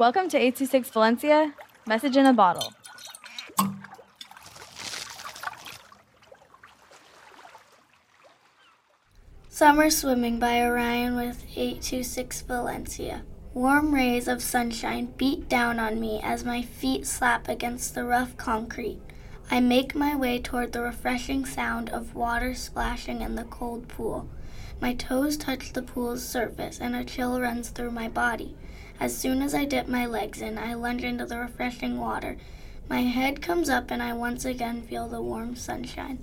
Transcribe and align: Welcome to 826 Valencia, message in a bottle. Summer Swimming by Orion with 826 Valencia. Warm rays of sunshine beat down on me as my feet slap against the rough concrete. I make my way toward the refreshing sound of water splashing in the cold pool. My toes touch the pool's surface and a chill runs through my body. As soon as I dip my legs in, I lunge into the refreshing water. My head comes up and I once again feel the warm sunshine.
Welcome 0.00 0.30
to 0.30 0.38
826 0.38 0.88
Valencia, 0.88 1.52
message 1.86 2.16
in 2.16 2.24
a 2.24 2.32
bottle. 2.32 2.72
Summer 9.50 9.90
Swimming 9.90 10.38
by 10.38 10.62
Orion 10.62 11.16
with 11.16 11.44
826 11.54 12.40
Valencia. 12.40 13.24
Warm 13.52 13.94
rays 13.94 14.26
of 14.26 14.42
sunshine 14.42 15.12
beat 15.18 15.50
down 15.50 15.78
on 15.78 16.00
me 16.00 16.18
as 16.24 16.46
my 16.46 16.62
feet 16.62 17.06
slap 17.06 17.46
against 17.46 17.94
the 17.94 18.04
rough 18.04 18.34
concrete. 18.38 19.02
I 19.52 19.58
make 19.58 19.96
my 19.96 20.14
way 20.14 20.38
toward 20.38 20.72
the 20.72 20.80
refreshing 20.80 21.44
sound 21.44 21.90
of 21.90 22.14
water 22.14 22.54
splashing 22.54 23.20
in 23.20 23.34
the 23.34 23.42
cold 23.42 23.88
pool. 23.88 24.28
My 24.80 24.94
toes 24.94 25.36
touch 25.36 25.72
the 25.72 25.82
pool's 25.82 26.24
surface 26.24 26.78
and 26.80 26.94
a 26.94 27.02
chill 27.02 27.40
runs 27.40 27.70
through 27.70 27.90
my 27.90 28.08
body. 28.08 28.54
As 29.00 29.16
soon 29.16 29.42
as 29.42 29.52
I 29.52 29.64
dip 29.64 29.88
my 29.88 30.06
legs 30.06 30.40
in, 30.40 30.56
I 30.56 30.74
lunge 30.74 31.02
into 31.02 31.26
the 31.26 31.38
refreshing 31.38 31.98
water. 31.98 32.36
My 32.88 33.00
head 33.02 33.42
comes 33.42 33.68
up 33.68 33.90
and 33.90 34.00
I 34.00 34.12
once 34.12 34.44
again 34.44 34.82
feel 34.82 35.08
the 35.08 35.20
warm 35.20 35.56
sunshine. 35.56 36.22